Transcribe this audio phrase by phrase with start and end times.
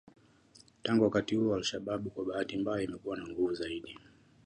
[0.83, 3.99] Tangu wakati huo alShabab kwa bahati mbaya imekuwa na nguvu zaidi